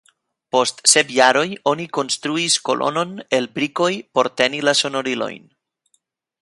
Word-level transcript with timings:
Post 0.53 0.79
sep 0.91 1.11
jaroj 1.17 1.43
oni 1.73 1.85
konstruis 1.97 2.57
kolonon 2.69 3.13
el 3.41 3.49
brikoj 3.59 3.93
por 4.19 4.31
teni 4.43 4.67
la 4.69 4.75
sonorilojn. 4.81 5.45